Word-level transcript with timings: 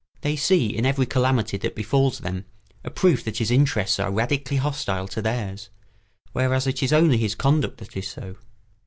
They 0.21 0.35
see 0.35 0.75
in 0.75 0.83
every 0.87 1.05
calamity 1.05 1.57
that 1.57 1.75
befalls 1.75 2.17
them 2.21 2.45
a 2.83 2.89
proof 2.89 3.23
that 3.23 3.37
his 3.37 3.51
interests 3.51 3.99
are 3.99 4.09
radically 4.11 4.57
hostile 4.57 5.07
to 5.09 5.21
theirs, 5.21 5.69
whereas 6.31 6.65
it 6.65 6.81
is 6.81 6.91
only 6.91 7.17
his 7.19 7.35
conduct 7.35 7.77
that 7.77 7.95
is 7.95 8.07
so. 8.07 8.37